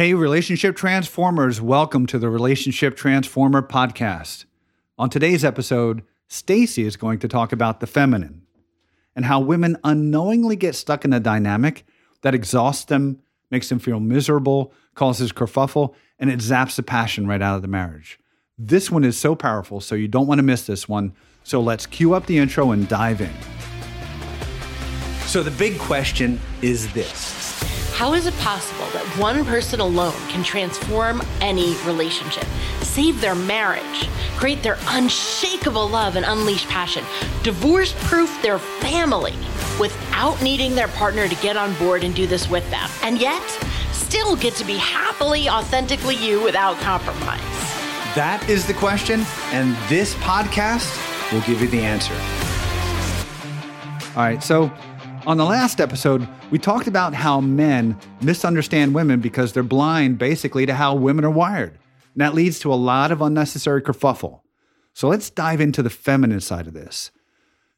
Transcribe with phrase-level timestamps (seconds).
[0.00, 4.46] Hey, Relationship Transformers, welcome to the Relationship Transformer podcast.
[4.96, 8.46] On today's episode, Stacy is going to talk about the feminine
[9.14, 11.84] and how women unknowingly get stuck in a dynamic
[12.22, 17.42] that exhausts them, makes them feel miserable, causes kerfuffle, and it zaps the passion right
[17.42, 18.18] out of the marriage.
[18.56, 21.12] This one is so powerful, so you don't want to miss this one.
[21.44, 23.34] So let's cue up the intro and dive in.
[25.26, 27.39] So, the big question is this
[27.94, 32.44] How is it possible that one person alone can transform any relationship,
[32.80, 37.04] save their marriage, create their unshakable love and unleash passion,
[37.42, 39.34] divorce proof their family
[39.78, 43.42] without needing their partner to get on board and do this with them, and yet
[43.92, 47.40] still get to be happily, authentically you without compromise?
[48.14, 50.90] That is the question, and this podcast
[51.32, 52.14] will give you the answer.
[54.16, 54.72] All right, so
[55.26, 60.66] on the last episode, we talked about how men misunderstand women because they're blind basically
[60.66, 61.78] to how women are wired.
[62.14, 64.40] And that leads to a lot of unnecessary kerfuffle.
[64.92, 67.10] So let's dive into the feminine side of this.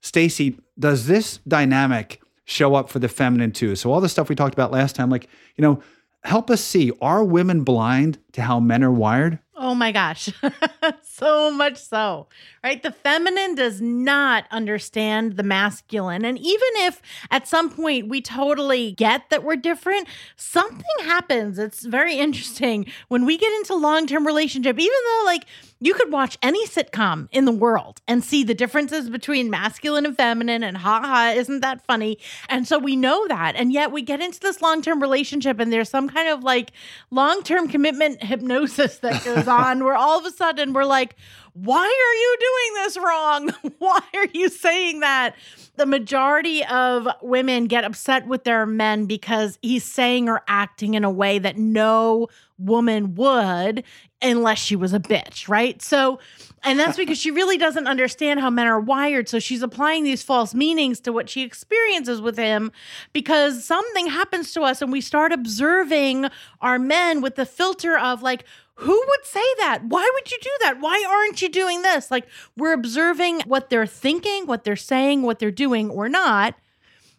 [0.00, 3.76] Stacy, does this dynamic show up for the feminine too?
[3.76, 5.82] So all the stuff we talked about last time, like, you know,
[6.24, 9.38] help us see, are women blind to how men are wired?
[9.54, 10.30] Oh my gosh.
[11.02, 12.26] so much so,
[12.64, 12.82] right?
[12.82, 16.24] The feminine does not understand the masculine.
[16.24, 21.58] And even if at some point we totally get that we're different, something happens.
[21.58, 25.44] It's very interesting when we get into long term relationship, even though, like,
[25.82, 30.16] you could watch any sitcom in the world and see the differences between masculine and
[30.16, 34.00] feminine and ha ha isn't that funny and so we know that and yet we
[34.00, 36.70] get into this long-term relationship and there's some kind of like
[37.10, 41.16] long-term commitment hypnosis that goes on where all of a sudden we're like
[41.54, 45.34] why are you doing this wrong why are you saying that
[45.76, 51.04] the majority of women get upset with their men because he's saying or acting in
[51.04, 53.82] a way that no woman would
[54.22, 55.82] unless she was a bitch, right?
[55.82, 56.20] So,
[56.62, 59.28] and that's because she really doesn't understand how men are wired.
[59.28, 62.70] So she's applying these false meanings to what she experiences with him
[63.12, 66.26] because something happens to us and we start observing
[66.60, 68.44] our men with the filter of like,
[68.74, 69.84] who would say that?
[69.86, 70.80] Why would you do that?
[70.80, 72.10] Why aren't you doing this?
[72.10, 76.54] Like, we're observing what they're thinking, what they're saying, what they're doing or not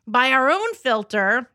[0.05, 1.49] by our own filter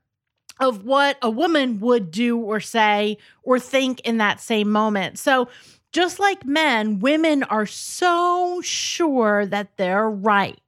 [0.60, 5.18] of what a woman would do or say or think in that same moment.
[5.18, 5.48] So,
[5.92, 10.60] just like men, women are so sure that they're right.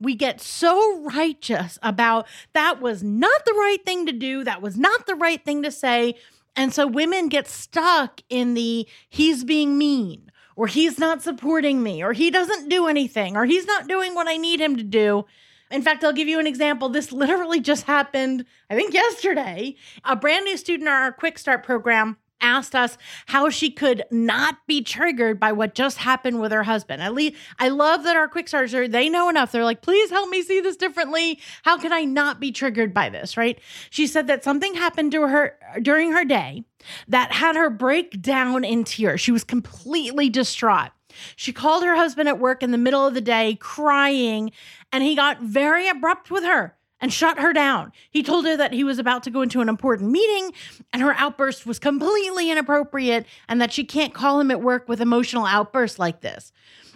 [0.00, 4.76] We get so righteous about that was not the right thing to do, that was
[4.76, 6.14] not the right thing to say.
[6.54, 12.02] And so women get stuck in the he's being mean, or he's not supporting me,
[12.02, 15.24] or he doesn't do anything, or he's not doing what I need him to do.
[15.70, 16.90] In fact, I'll give you an example.
[16.90, 19.76] This literally just happened, I think, yesterday.
[20.04, 24.58] A brand new student in our Quick Start program asked us how she could not
[24.66, 27.02] be triggered by what just happened with her husband.
[27.02, 29.52] At least I love that our quick starters are they know enough.
[29.52, 31.38] They're like, please help me see this differently.
[31.62, 33.36] How can I not be triggered by this?
[33.36, 33.58] Right.
[33.90, 36.64] She said that something happened to her during her day
[37.08, 39.20] that had her break down in tears.
[39.20, 40.90] She was completely distraught.
[41.36, 44.50] She called her husband at work in the middle of the day crying,
[44.90, 47.92] and he got very abrupt with her and shut her down.
[48.10, 50.52] He told her that he was about to go into an important meeting
[50.92, 55.00] and her outburst was completely inappropriate and that she can't call him at work with
[55.00, 56.52] emotional outbursts like this.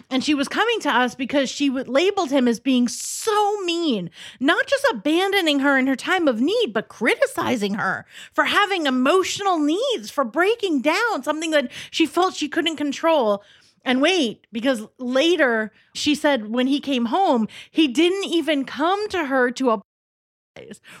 [0.09, 4.09] And she was coming to us because she labeled him as being so mean,
[4.39, 9.59] not just abandoning her in her time of need, but criticizing her for having emotional
[9.59, 13.43] needs, for breaking down something that she felt she couldn't control.
[13.83, 19.25] And wait, because later she said when he came home, he didn't even come to
[19.25, 19.81] her to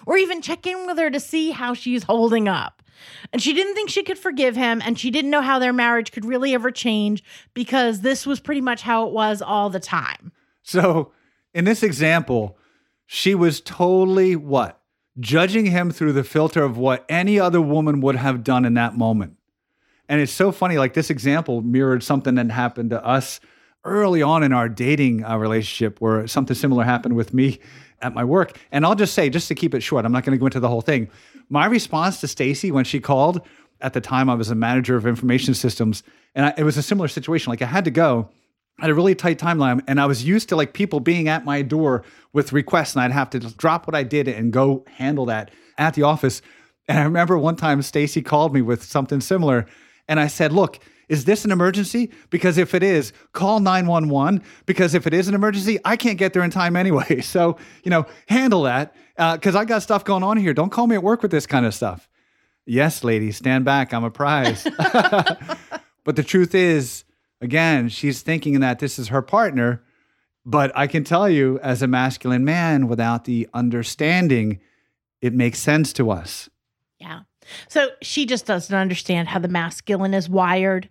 [0.05, 2.81] or even check in with her to see how she's holding up.
[3.31, 6.11] And she didn't think she could forgive him, and she didn't know how their marriage
[6.11, 7.23] could really ever change
[7.53, 10.31] because this was pretty much how it was all the time.
[10.63, 11.11] So,
[11.53, 12.57] in this example,
[13.05, 14.81] she was totally what?
[15.19, 18.97] Judging him through the filter of what any other woman would have done in that
[18.97, 19.37] moment.
[20.09, 23.39] And it's so funny, like this example mirrored something that happened to us
[23.83, 27.59] early on in our dating uh, relationship where something similar happened with me
[28.01, 28.59] at my work.
[28.71, 30.59] And I'll just say, just to keep it short, I'm not going to go into
[30.59, 31.09] the whole thing.
[31.49, 33.41] My response to Stacy when she called,
[33.81, 36.03] at the time I was a manager of information systems,
[36.35, 37.51] and I, it was a similar situation.
[37.51, 38.29] Like I had to go.
[38.79, 41.45] I had a really tight timeline, and I was used to like people being at
[41.45, 42.03] my door
[42.33, 45.95] with requests, and I'd have to drop what I did and go handle that at
[45.95, 46.41] the office.
[46.87, 49.65] And I remember one time Stacy called me with something similar,
[50.07, 52.11] and I said, Look, is this an emergency?
[52.29, 54.43] Because if it is, call 911.
[54.65, 57.21] Because if it is an emergency, I can't get there in time anyway.
[57.27, 60.53] So, you know, handle that because uh, I got stuff going on here.
[60.53, 62.07] Don't call me at work with this kind of stuff.
[62.65, 63.93] Yes, ladies, stand back.
[63.93, 64.63] I'm a prize.
[66.03, 67.03] but the truth is,
[67.41, 69.83] again, she's thinking that this is her partner.
[70.45, 74.59] But I can tell you, as a masculine man, without the understanding,
[75.21, 76.49] it makes sense to us.
[76.99, 77.21] Yeah.
[77.67, 80.89] So she just doesn't understand how the masculine is wired.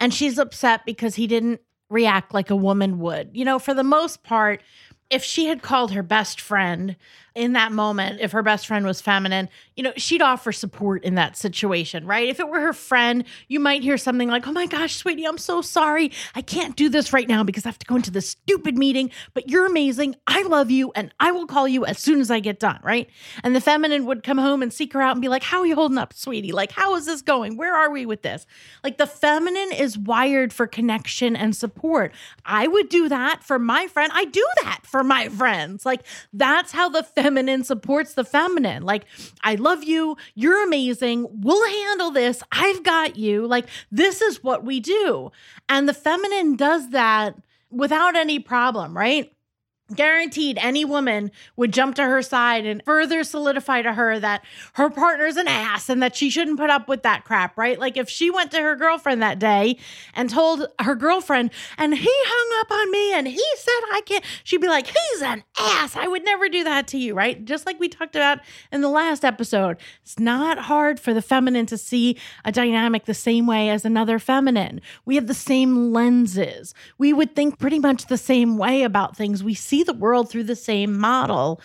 [0.00, 1.60] And she's upset because he didn't
[1.90, 3.30] react like a woman would.
[3.32, 4.62] You know, for the most part,
[5.10, 6.96] if she had called her best friend
[7.38, 11.14] in that moment, if her best friend was feminine, you know, she'd offer support in
[11.14, 12.28] that situation, right?
[12.28, 15.38] If it were her friend, you might hear something like, Oh my gosh, sweetie, I'm
[15.38, 16.10] so sorry.
[16.34, 19.12] I can't do this right now because I have to go into this stupid meeting,
[19.34, 20.16] but you're amazing.
[20.26, 23.08] I love you and I will call you as soon as I get done, right?
[23.44, 25.66] And the feminine would come home and seek her out and be like, How are
[25.66, 26.50] you holding up, sweetie?
[26.50, 27.56] Like, how is this going?
[27.56, 28.46] Where are we with this?
[28.82, 32.12] Like, the feminine is wired for connection and support.
[32.44, 34.10] I would do that for my friend.
[34.12, 35.86] I do that for my friends.
[35.86, 36.02] Like,
[36.32, 38.82] that's how the feminine supports the feminine.
[38.82, 39.04] Like,
[39.42, 40.16] I love you.
[40.34, 41.26] You're amazing.
[41.30, 42.42] We'll handle this.
[42.52, 43.46] I've got you.
[43.46, 45.30] Like, this is what we do.
[45.68, 47.34] And the feminine does that
[47.70, 49.32] without any problem, right?
[49.94, 54.44] Guaranteed any woman would jump to her side and further solidify to her that
[54.74, 57.78] her partner's an ass and that she shouldn't put up with that crap, right?
[57.78, 59.78] Like if she went to her girlfriend that day
[60.14, 64.24] and told her girlfriend, and he hung up on me and he said I can't,
[64.44, 65.96] she'd be like, he's an ass.
[65.96, 67.44] I would never do that to you, right?
[67.44, 68.40] Just like we talked about
[68.70, 69.78] in the last episode.
[70.02, 74.18] It's not hard for the feminine to see a dynamic the same way as another
[74.18, 74.80] feminine.
[75.04, 76.74] We have the same lenses.
[76.98, 79.42] We would think pretty much the same way about things.
[79.42, 81.60] We see see the world through the same model.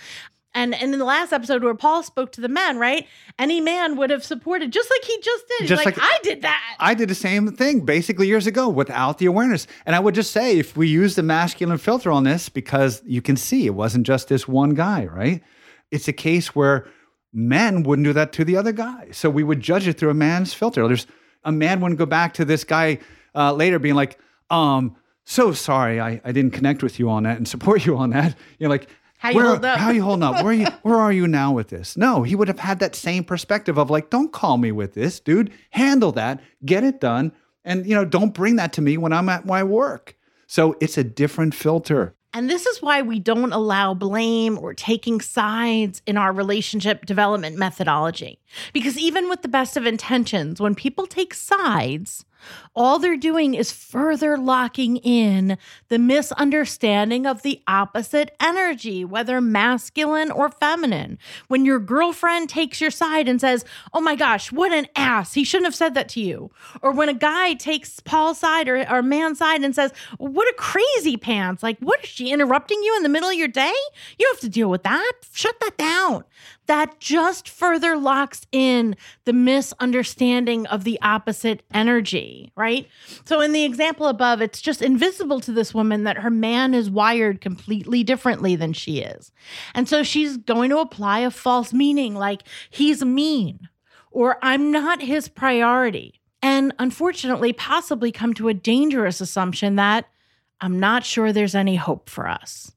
[0.56, 3.08] And, and in the last episode where Paul spoke to the men, right?
[3.40, 5.68] Any man would have supported just like he just did.
[5.68, 6.76] Just like, like, I did that.
[6.80, 9.66] I did the same thing basically years ago without the awareness.
[9.88, 13.22] And I would just say if we use the masculine filter on this, because you
[13.22, 15.42] can see it wasn't just this one guy, right?
[15.90, 16.86] It's a case where
[17.34, 19.10] men wouldn't do that to the other guy.
[19.12, 20.86] So we would judge it through a man's filter.
[20.88, 21.08] There's
[21.44, 23.00] a man wouldn't go back to this guy
[23.34, 24.20] uh, later being like,
[24.52, 28.12] um, so sorry I, I didn't connect with you on that and support you on
[28.12, 28.36] that.
[28.60, 28.90] You're like,
[29.24, 29.80] how you hold up?
[29.80, 30.44] How you holding up?
[30.44, 30.68] Where are you?
[30.82, 31.96] Where are you now with this?
[31.96, 35.22] No, he would have had that same perspective of like, don't call me with this,
[35.22, 35.50] dude.
[35.70, 37.32] Handle that, get it done,
[37.64, 40.18] and you know, don't bring that to me when I'm at my work.
[40.46, 42.16] So it's a different filter.
[42.34, 47.58] And this is why we don't allow blame or taking sides in our relationship development
[47.58, 48.40] methodology.
[48.74, 52.26] Because even with the best of intentions, when people take sides,
[52.76, 55.58] all they're doing is further locking in
[55.90, 61.20] the misunderstanding of the opposite energy, whether masculine or feminine.
[61.48, 65.34] When your girlfriend takes your side and says, Oh my gosh, what an ass.
[65.34, 66.52] He shouldn't have said that to you.
[66.82, 70.56] Or when a guy takes Paul's side or, or man's side and says, What a
[70.58, 71.64] crazy pants.
[71.64, 73.74] Like, what is she interrupting you in the middle of your day?
[74.20, 75.14] You have to deal with that.
[75.32, 76.24] Shut that down
[76.68, 78.96] that just further locks in
[79.26, 82.88] the misunderstanding of the opposite energy, right?
[83.26, 86.90] So, in the example above, it's just invisible to this woman that her man is
[86.90, 89.32] wired completely differently than she is.
[89.74, 93.70] And so she's going to apply a false meaning like he's mean
[94.14, 96.22] or I'm not his priority.
[96.42, 100.06] And unfortunately, possibly come to a dangerous assumption that
[100.62, 102.72] I'm not sure there's any hope for us.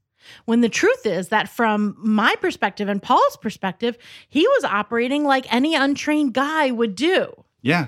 [0.45, 3.97] When the truth is that, from my perspective and Paul's perspective,
[4.29, 7.33] he was operating like any untrained guy would do.
[7.61, 7.87] Yeah.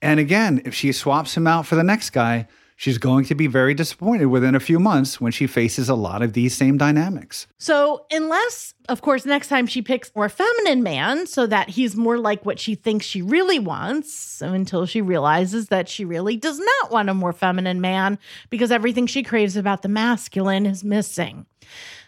[0.00, 2.48] And again, if she swaps him out for the next guy,
[2.82, 6.20] she's going to be very disappointed within a few months when she faces a lot
[6.20, 7.46] of these same dynamics.
[7.56, 11.94] So, unless, of course, next time she picks a more feminine man so that he's
[11.94, 16.58] more like what she thinks she really wants, until she realizes that she really does
[16.58, 18.18] not want a more feminine man
[18.50, 21.46] because everything she craves about the masculine is missing.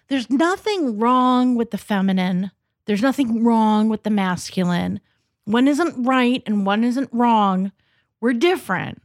[0.09, 2.51] There's nothing wrong with the feminine.
[2.87, 4.99] There's nothing wrong with the masculine.
[5.45, 7.71] One isn't right and one isn't wrong.
[8.21, 9.01] We're different.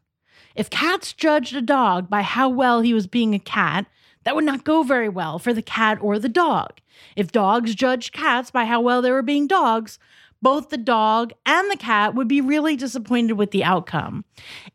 [0.60, 3.86] If cats judged a dog by how well he was being a cat,
[4.26, 6.82] that would not go very well for the cat or the dog.
[7.16, 10.00] If dogs judged cats by how well they were being dogs,
[10.42, 14.26] both the dog and the cat would be really disappointed with the outcome.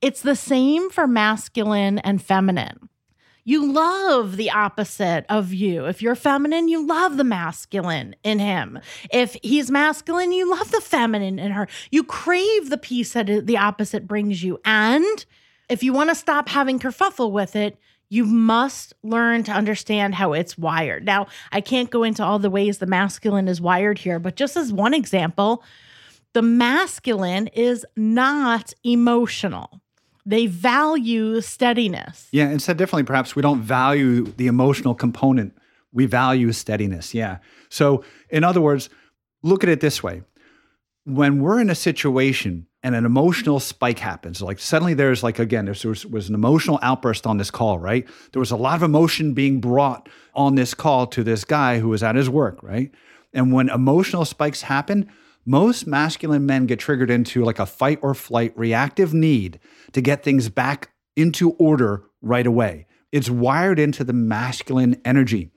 [0.00, 2.88] It's the same for masculine and feminine.
[3.44, 5.84] You love the opposite of you.
[5.84, 8.78] If you're feminine, you love the masculine in him.
[9.12, 11.68] If he's masculine, you love the feminine in her.
[11.90, 14.62] You crave the peace that the opposite brings you.
[14.64, 15.26] And
[15.68, 17.78] if you want to stop having kerfuffle with it,
[18.08, 21.04] you must learn to understand how it's wired.
[21.04, 24.56] Now, I can't go into all the ways the masculine is wired here, but just
[24.56, 25.64] as one example,
[26.32, 29.80] the masculine is not emotional.
[30.26, 32.28] They value steadiness.
[32.30, 35.56] Yeah, and differently, perhaps we don't value the emotional component.
[35.92, 37.14] We value steadiness.
[37.14, 37.38] Yeah.
[37.68, 38.88] So, in other words,
[39.42, 40.22] look at it this way
[41.04, 45.64] when we're in a situation and an emotional spike happens, like suddenly there's like, again,
[45.64, 48.06] there was, was an emotional outburst on this call, right?
[48.32, 51.88] There was a lot of emotion being brought on this call to this guy who
[51.88, 52.92] was at his work, right?
[53.32, 55.10] And when emotional spikes happen,
[55.46, 59.60] most masculine men get triggered into like a fight or flight reactive need
[59.92, 62.86] to get things back into order right away.
[63.10, 65.53] It's wired into the masculine energy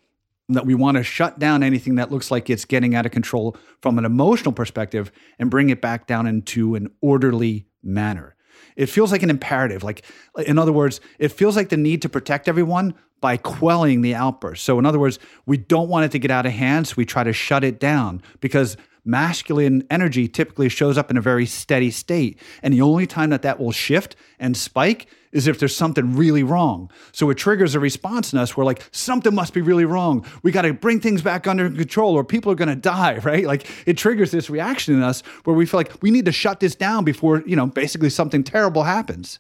[0.50, 3.58] that we want to shut down anything that looks like it's getting out of control
[3.82, 8.36] from an emotional perspective and bring it back down into an orderly manner.
[8.76, 9.84] It feels like an imperative.
[9.84, 10.06] Like,
[10.46, 14.64] in other words, it feels like the need to protect everyone by quelling the outburst.
[14.64, 17.06] So, in other words, we don't want it to get out of hand, so we
[17.06, 18.78] try to shut it down because
[19.08, 22.40] masculine energy typically shows up in a very steady state.
[22.62, 26.44] And the only time that that will shift and spike is if there's something really
[26.44, 26.90] wrong.
[27.12, 30.26] So it triggers a response in us where like something must be really wrong.
[30.44, 33.46] We got to bring things back under control or people are going to die, right?
[33.46, 36.60] Like it triggers this reaction in us where we feel like we need to shut
[36.60, 39.40] this down before, you know, basically something terrible happens.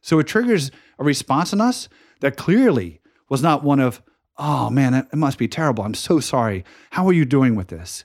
[0.00, 1.88] So it triggers a response in us
[2.20, 4.02] that clearly was not one of,
[4.38, 5.84] oh man, it must be terrible.
[5.84, 6.64] I'm so sorry.
[6.90, 8.04] How are you doing with this?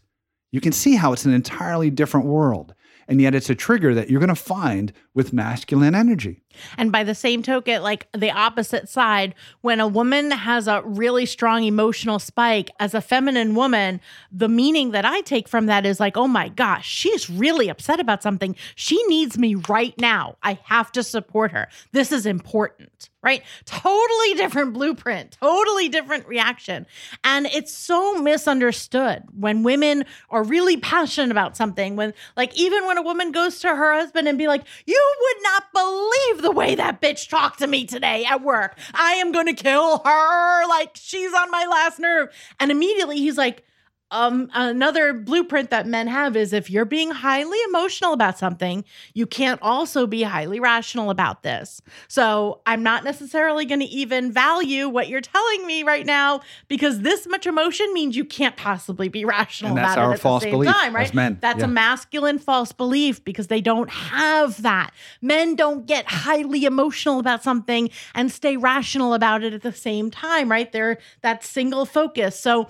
[0.51, 2.75] You can see how it's an entirely different world.
[3.07, 6.43] And yet it's a trigger that you're going to find with masculine energy.
[6.77, 11.25] And by the same token, like the opposite side, when a woman has a really
[11.25, 13.99] strong emotional spike, as a feminine woman,
[14.31, 17.99] the meaning that I take from that is like, oh my gosh, she's really upset
[17.99, 18.55] about something.
[18.75, 20.37] She needs me right now.
[20.41, 21.67] I have to support her.
[21.91, 23.43] This is important right?
[23.65, 26.85] Totally different blueprint, totally different reaction.
[27.23, 31.95] And it's so misunderstood when women are really passionate about something.
[31.95, 35.43] When, like, even when a woman goes to her husband and be like, You would
[35.43, 38.77] not believe the way that bitch talked to me today at work.
[38.93, 40.67] I am going to kill her.
[40.67, 42.29] Like, she's on my last nerve.
[42.59, 43.63] And immediately he's like,
[44.11, 49.25] um, another blueprint that men have is if you're being highly emotional about something, you
[49.25, 51.81] can't also be highly rational about this.
[52.09, 56.99] So I'm not necessarily going to even value what you're telling me right now because
[57.01, 60.19] this much emotion means you can't possibly be rational and that's about our it at
[60.19, 61.13] false the same belief time, right?
[61.13, 61.37] men.
[61.41, 61.65] That's Yeah.
[61.65, 64.91] a masculine false belief because they don't have that.
[65.21, 70.11] Men don't get highly emotional about something and stay rational about it at the same
[70.11, 70.71] time, right?
[70.71, 72.37] They're that single focus.
[72.39, 72.67] So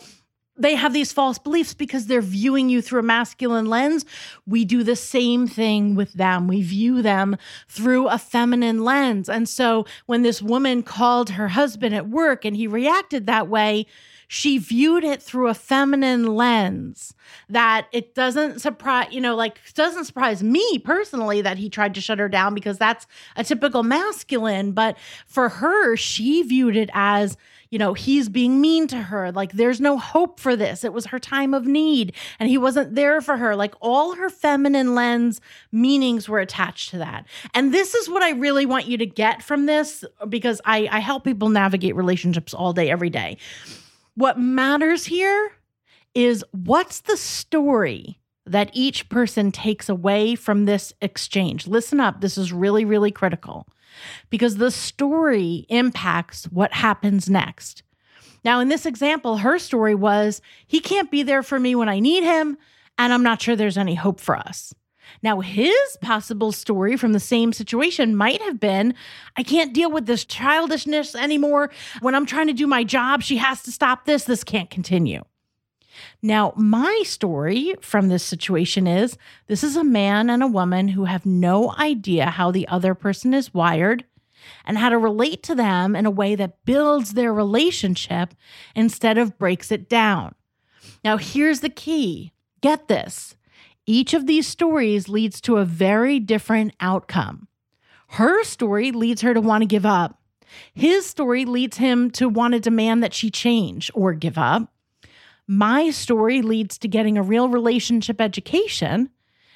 [0.61, 4.05] they have these false beliefs because they're viewing you through a masculine lens.
[4.45, 6.47] We do the same thing with them.
[6.47, 7.37] We view them
[7.67, 9.29] through a feminine lens.
[9.29, 13.85] And so when this woman called her husband at work and he reacted that way,
[14.33, 17.13] she viewed it through a feminine lens
[17.49, 21.99] that it doesn't surprise, you know, like doesn't surprise me personally that he tried to
[21.99, 24.71] shut her down because that's a typical masculine.
[24.71, 27.35] But for her, she viewed it as,
[27.71, 29.31] you know, he's being mean to her.
[29.31, 30.83] Like, there's no hope for this.
[30.83, 33.55] It was her time of need, and he wasn't there for her.
[33.55, 35.39] Like, all her feminine lens
[35.71, 37.25] meanings were attached to that.
[37.53, 40.99] And this is what I really want you to get from this because I, I
[40.99, 43.37] help people navigate relationships all day, every day.
[44.15, 45.53] What matters here
[46.13, 51.67] is what's the story that each person takes away from this exchange.
[51.67, 53.65] Listen up, this is really, really critical
[54.29, 57.83] because the story impacts what happens next.
[58.43, 61.99] Now, in this example, her story was he can't be there for me when I
[61.99, 62.57] need him,
[62.97, 64.73] and I'm not sure there's any hope for us.
[65.21, 68.93] Now, his possible story from the same situation might have been
[69.37, 71.71] I can't deal with this childishness anymore.
[71.99, 74.23] When I'm trying to do my job, she has to stop this.
[74.23, 75.23] This can't continue.
[76.21, 79.17] Now, my story from this situation is
[79.47, 83.33] this is a man and a woman who have no idea how the other person
[83.33, 84.05] is wired
[84.65, 88.33] and how to relate to them in a way that builds their relationship
[88.75, 90.35] instead of breaks it down.
[91.03, 93.35] Now, here's the key get this
[93.85, 97.47] each of these stories leads to a very different outcome.
[98.09, 100.21] Her story leads her to want to give up.
[100.73, 104.71] His story leads him to want to demand that she change or give up.
[105.47, 109.09] My story leads to getting a real relationship education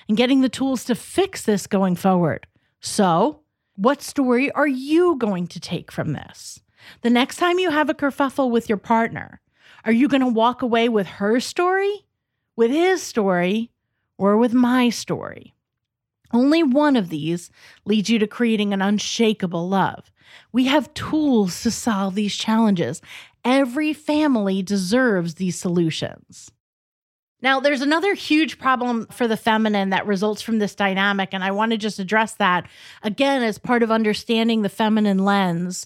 [0.08, 2.48] and getting the tools to fix this going forward.
[2.80, 3.42] So,
[3.76, 6.62] what story are you going to take from this?
[7.02, 9.42] The next time you have a kerfuffle with your partner,
[9.84, 12.06] are you going to walk away with her story,
[12.56, 13.72] with his story,
[14.18, 15.54] or with my story?
[16.32, 17.50] Only one of these
[17.86, 20.12] leads you to creating an unshakable love.
[20.52, 23.02] We have tools to solve these challenges.
[23.46, 26.52] Every family deserves these solutions.
[27.42, 31.52] Now, there's another huge problem for the feminine that results from this dynamic, and I
[31.52, 32.68] want to just address that
[33.04, 35.86] again as part of understanding the feminine lens.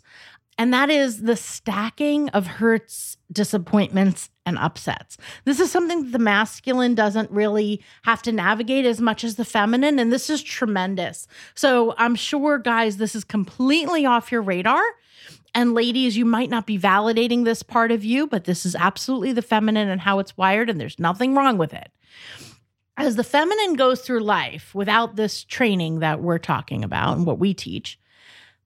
[0.58, 5.18] And that is the stacking of hurts, disappointments, and upsets.
[5.46, 9.46] This is something that the masculine doesn't really have to navigate as much as the
[9.46, 10.00] feminine.
[10.00, 11.28] And this is tremendous.
[11.56, 14.84] So I'm sure, guys, this is completely off your radar.
[15.56, 19.34] And ladies, you might not be validating this part of you, but this is absolutely
[19.34, 21.92] the feminine and how it's wired, and there's nothing wrong with it.
[22.98, 27.40] As the feminine goes through life without this training that we're talking about and what
[27.40, 27.98] we teach,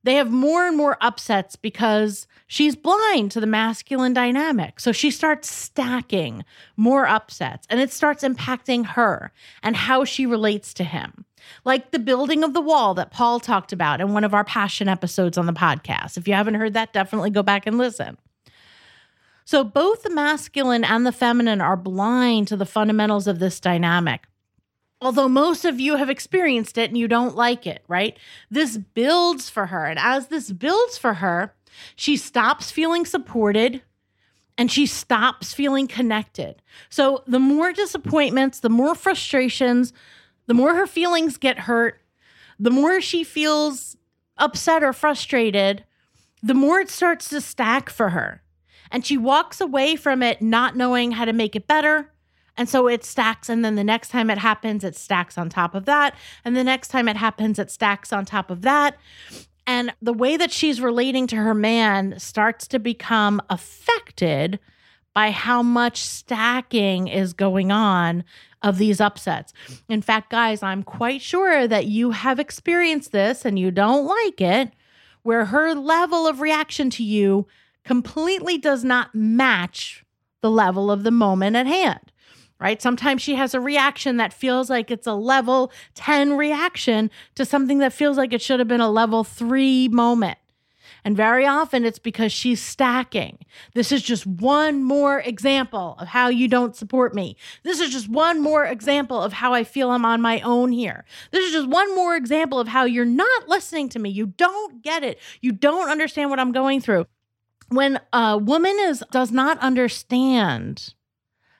[0.04, 4.80] they have more and more upsets because she's blind to the masculine dynamic.
[4.80, 6.44] So she starts stacking
[6.76, 11.26] more upsets and it starts impacting her and how she relates to him.
[11.66, 14.88] Like the building of the wall that Paul talked about in one of our passion
[14.88, 16.18] episodes on the podcast.
[16.18, 18.18] If you haven't heard that, definitely go back and listen.
[19.46, 24.28] So both the masculine and the feminine are blind to the fundamentals of this dynamic
[25.04, 28.18] although most of you have experienced it and you don't like it, right?
[28.50, 29.86] This builds for her.
[29.86, 31.54] And as this builds for her,
[31.96, 33.82] she stops feeling supported
[34.58, 36.62] and she stops feeling connected.
[36.90, 39.92] So the more disappointments, the more frustrations,
[40.48, 42.02] the more her feelings get hurt,
[42.60, 43.98] the more she feels
[44.38, 45.84] upset or frustrated,
[46.42, 48.42] the more it starts to stack for her.
[48.92, 52.14] And she walks away from it not knowing how to make it better,
[52.56, 53.50] and so it stacks.
[53.50, 56.16] And then the next time it happens, it stacks on top of that.
[56.46, 58.98] And the next time it happens, it stacks on top of that.
[59.66, 64.60] And the way that she's relating to her man starts to become affected
[65.14, 68.24] by how much stacking is going on
[68.62, 69.54] of these upsets.
[69.90, 74.42] In fact, guys, I'm quite sure that you have experienced this and you don't like
[74.42, 74.72] it,
[75.22, 77.48] where her level of reaction to you
[77.84, 80.06] completely does not match
[80.42, 82.12] the level of the moment at hand
[82.64, 82.82] right?
[82.82, 87.80] Sometimes she has a reaction that feels like it's a level 10 reaction to something
[87.80, 90.38] that feels like it should have been a level three moment.
[91.06, 93.40] And very often it's because she's stacking.
[93.74, 97.36] This is just one more example of how you don't support me.
[97.64, 101.04] This is just one more example of how I feel I'm on my own here.
[101.32, 104.12] This is just one more example of how you're not listening to me.
[104.12, 105.20] You don't get it.
[105.42, 107.06] You don't understand what I'm going through.
[107.68, 110.94] When a woman is does not understand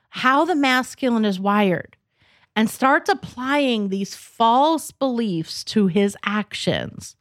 [0.10, 1.98] how the masculine is wired
[2.56, 7.16] and starts applying these false beliefs to his actions,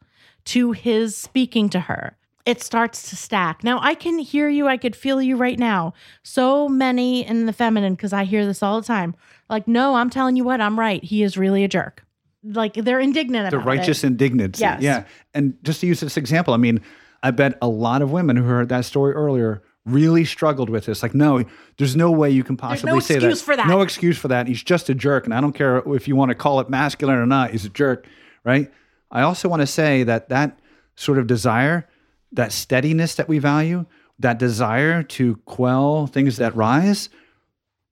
[0.45, 3.63] to his speaking to her, it starts to stack.
[3.63, 5.93] Now, I can hear you, I could feel you right now.
[6.23, 9.15] So many in the feminine, because I hear this all the time.
[9.49, 11.03] Like, no, I'm telling you what, I'm right.
[11.03, 12.03] He is really a jerk.
[12.43, 14.07] Like, they're indignant the righteous it.
[14.07, 14.59] indignance.
[14.59, 14.81] Yes.
[14.81, 15.05] Yeah.
[15.33, 16.81] And just to use this example, I mean,
[17.21, 21.01] I bet a lot of women who heard that story earlier really struggled with this.
[21.01, 21.43] Like, no,
[21.77, 23.45] there's no way you can possibly no say excuse that.
[23.45, 23.67] for that.
[23.67, 24.47] No excuse for that.
[24.47, 25.23] He's just a jerk.
[25.23, 27.69] And I don't care if you want to call it masculine or not, he's a
[27.69, 28.05] jerk,
[28.43, 28.69] right?
[29.13, 30.59] I also want to say that that
[30.95, 31.87] sort of desire,
[32.33, 33.85] that steadiness that we value,
[34.19, 37.09] that desire to quell things that rise,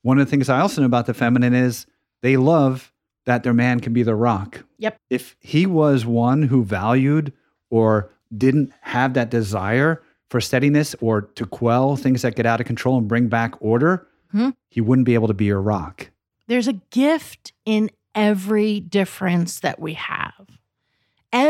[0.01, 1.85] one of the things I also know about the feminine is
[2.21, 2.91] they love
[3.25, 4.63] that their man can be the rock.
[4.79, 4.97] Yep.
[5.09, 7.33] If he was one who valued
[7.69, 12.65] or didn't have that desire for steadiness or to quell things that get out of
[12.65, 16.09] control and bring back order, hmm he wouldn't be able to be your rock.
[16.47, 20.47] There's a gift in every difference that we have.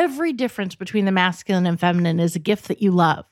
[0.01, 3.23] Every difference between the masculine and feminine is a gift that you love.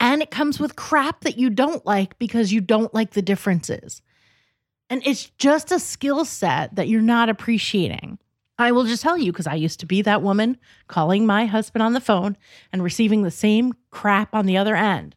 [0.00, 4.00] And it comes with crap that you don't like because you don't like the differences.
[4.88, 8.18] And it's just a skill set that you're not appreciating.
[8.58, 10.56] I will just tell you because I used to be that woman
[10.88, 12.38] calling my husband on the phone
[12.72, 15.14] and receiving the same crap on the other end.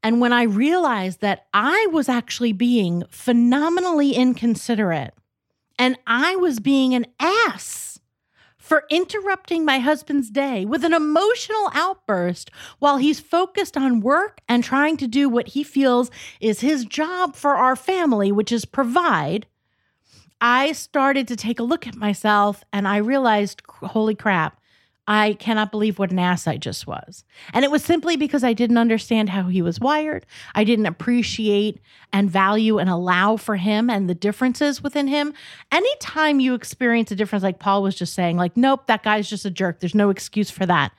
[0.00, 5.14] And when I realized that I was actually being phenomenally inconsiderate
[5.76, 7.85] and I was being an ass
[8.66, 12.50] for interrupting my husband's day with an emotional outburst
[12.80, 17.36] while he's focused on work and trying to do what he feels is his job
[17.36, 19.46] for our family, which is provide
[20.40, 24.55] I started to take a look at myself and I realized, holy crap,
[25.08, 27.24] I cannot believe what an ass I just was.
[27.52, 30.26] And it was simply because I didn't understand how he was wired.
[30.54, 31.80] I didn't appreciate
[32.12, 35.32] and value and allow for him and the differences within him.
[35.70, 39.44] Anytime you experience a difference, like Paul was just saying, like, nope, that guy's just
[39.44, 39.78] a jerk.
[39.78, 40.92] There's no excuse for that.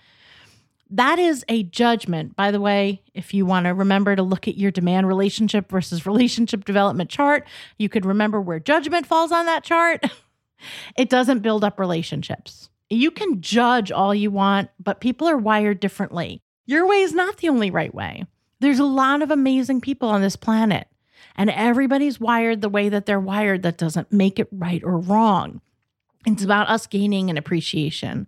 [0.89, 2.37] That is a judgment.
[2.37, 6.05] By the way, if you want to remember to look at your demand relationship versus
[6.05, 7.45] relationship development chart,
[7.77, 10.05] you could remember where judgment falls on that chart.
[10.97, 12.69] it doesn't build up relationships.
[12.89, 16.41] You can judge all you want, but people are wired differently.
[16.65, 18.25] Your way is not the only right way.
[18.59, 20.87] There's a lot of amazing people on this planet,
[21.35, 23.63] and everybody's wired the way that they're wired.
[23.63, 25.61] That doesn't make it right or wrong.
[26.25, 28.27] It's about us gaining an appreciation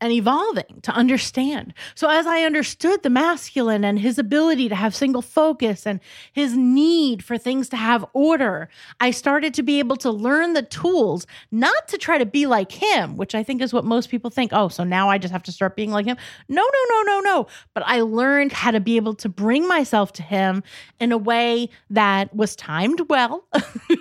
[0.00, 1.74] and evolving to understand.
[1.94, 6.00] So, as I understood the masculine and his ability to have single focus and
[6.32, 8.68] his need for things to have order,
[9.00, 12.72] I started to be able to learn the tools, not to try to be like
[12.72, 14.52] him, which I think is what most people think.
[14.52, 16.16] Oh, so now I just have to start being like him.
[16.48, 17.46] No, no, no, no, no.
[17.74, 20.64] But I learned how to be able to bring myself to him
[20.98, 23.46] in a way that was timed well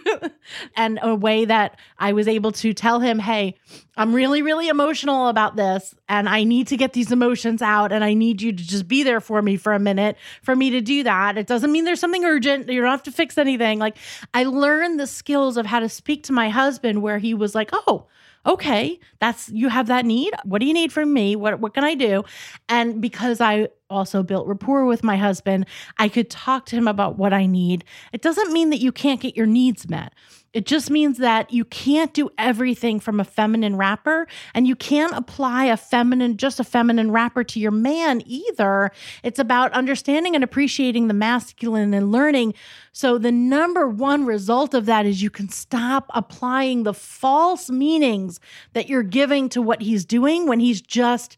[0.75, 3.55] and a way that I was able to tell him, hey,
[3.97, 8.03] I'm really, really emotional about this and I need to get these emotions out and
[8.03, 10.81] I need you to just be there for me for a minute for me to
[10.81, 11.37] do that.
[11.37, 12.69] It doesn't mean there's something urgent.
[12.69, 13.79] You don't have to fix anything.
[13.79, 13.97] Like
[14.33, 17.71] I learned the skills of how to speak to my husband where he was like,
[17.73, 18.07] oh,
[18.45, 20.33] okay, that's you have that need.
[20.43, 21.35] What do you need from me?
[21.35, 22.23] What what can I do?
[22.69, 25.65] And because I also built rapport with my husband,
[25.97, 27.83] I could talk to him about what I need.
[28.13, 30.13] It doesn't mean that you can't get your needs met.
[30.55, 35.11] It just means that you can't do everything from a feminine wrapper and you can't
[35.11, 38.91] apply a feminine, just a feminine wrapper to your man either.
[39.21, 42.53] It's about understanding and appreciating the masculine and learning.
[42.93, 48.39] So, the number one result of that is you can stop applying the false meanings
[48.71, 51.35] that you're giving to what he's doing when he's just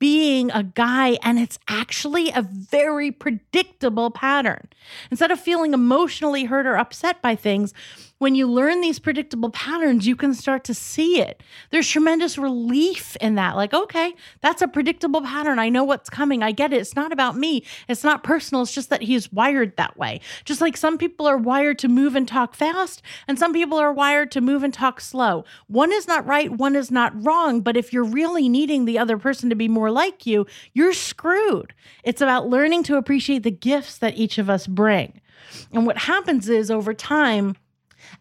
[0.00, 4.66] being a guy, and it's actually a very predictable pattern.
[5.12, 7.72] Instead of feeling emotionally hurt or upset by things,
[8.20, 11.42] when you learn these predictable patterns, you can start to see it.
[11.70, 13.56] There's tremendous relief in that.
[13.56, 15.58] Like, okay, that's a predictable pattern.
[15.58, 16.42] I know what's coming.
[16.42, 16.82] I get it.
[16.82, 17.64] It's not about me.
[17.88, 18.60] It's not personal.
[18.62, 20.20] It's just that he's wired that way.
[20.44, 23.92] Just like some people are wired to move and talk fast, and some people are
[23.92, 25.46] wired to move and talk slow.
[25.68, 27.62] One is not right, one is not wrong.
[27.62, 31.72] But if you're really needing the other person to be more like you, you're screwed.
[32.04, 35.22] It's about learning to appreciate the gifts that each of us bring.
[35.72, 37.56] And what happens is over time,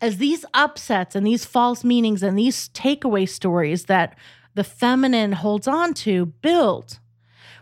[0.02, 4.18] as these upsets and these false meanings and these takeaway stories that
[4.56, 7.00] the feminine holds on to build,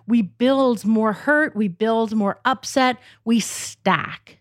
[0.07, 4.39] we build more hurt, we build more upset, we stack.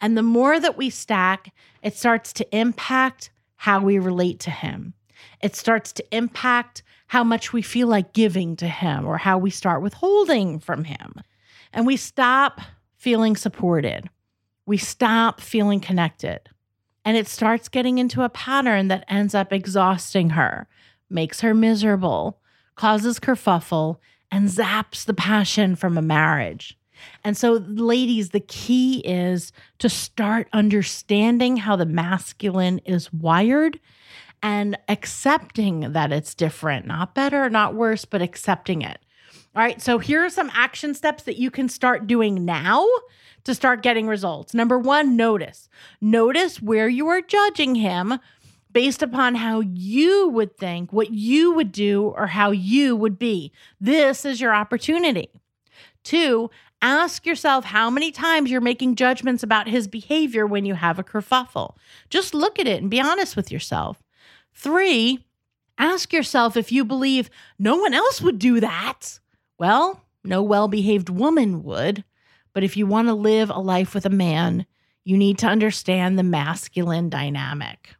[0.00, 4.94] And the more that we stack, it starts to impact how we relate to him.
[5.42, 9.50] It starts to impact how much we feel like giving to him or how we
[9.50, 11.14] start withholding from him.
[11.72, 12.60] And we stop
[12.96, 14.08] feeling supported.
[14.64, 16.40] We stop feeling connected.
[17.10, 20.68] And it starts getting into a pattern that ends up exhausting her,
[21.10, 22.38] makes her miserable,
[22.76, 23.96] causes kerfuffle,
[24.30, 26.78] and zaps the passion from a marriage.
[27.24, 33.80] And so, ladies, the key is to start understanding how the masculine is wired
[34.40, 39.00] and accepting that it's different, not better, not worse, but accepting it.
[39.52, 42.86] All right, so here are some action steps that you can start doing now
[43.42, 44.54] to start getting results.
[44.54, 45.68] Number one, notice.
[46.00, 48.20] Notice where you are judging him
[48.72, 53.50] based upon how you would think, what you would do, or how you would be.
[53.80, 55.28] This is your opportunity.
[56.04, 56.48] Two,
[56.80, 61.04] ask yourself how many times you're making judgments about his behavior when you have a
[61.04, 61.74] kerfuffle.
[62.08, 64.00] Just look at it and be honest with yourself.
[64.54, 65.26] Three,
[65.76, 69.18] ask yourself if you believe no one else would do that.
[69.60, 72.02] Well, no well behaved woman would.
[72.54, 74.64] But if you want to live a life with a man,
[75.04, 77.94] you need to understand the masculine dynamic.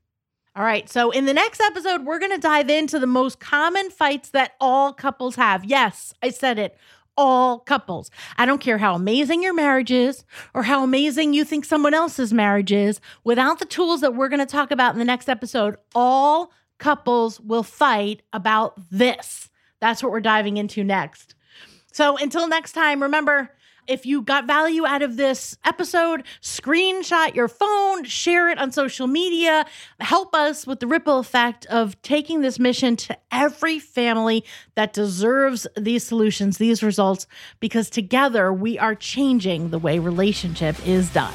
[0.56, 3.90] All right, so in the next episode, we're going to dive into the most common
[3.90, 5.64] fights that all couples have.
[5.66, 6.78] Yes, I said it.
[7.18, 8.10] All couples.
[8.38, 12.32] I don't care how amazing your marriage is or how amazing you think someone else's
[12.32, 13.02] marriage is.
[13.22, 17.38] Without the tools that we're going to talk about in the next episode, all couples
[17.38, 19.50] will fight about this.
[19.78, 21.34] That's what we're diving into next.
[21.92, 23.50] So until next time, remember,
[23.86, 29.06] if you got value out of this episode, screenshot your phone, share it on social
[29.06, 29.66] media,
[29.98, 34.44] help us with the ripple effect of taking this mission to every family
[34.76, 37.26] that deserves these solutions, these results,
[37.58, 41.34] because together we are changing the way relationship is done.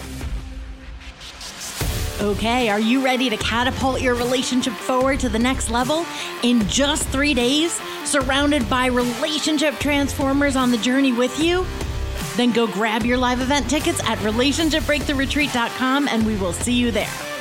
[2.21, 6.05] Okay, are you ready to catapult your relationship forward to the next level
[6.43, 7.73] in just three days,
[8.05, 11.65] surrounded by relationship transformers on the journey with you?
[12.37, 17.34] Then go grab your live event tickets at relationshipbreakthroughretreat.com and we will see you there.